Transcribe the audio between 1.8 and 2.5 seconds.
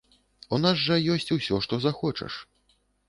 захочаш!